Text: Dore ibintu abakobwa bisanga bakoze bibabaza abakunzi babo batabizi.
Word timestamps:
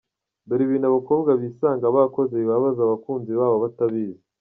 Dore 0.47 0.63
ibintu 0.65 0.85
abakobwa 0.87 1.31
bisanga 1.41 1.85
bakoze 1.95 2.33
bibabaza 2.41 2.79
abakunzi 2.83 3.31
babo 3.39 3.55
batabizi. 3.63 4.21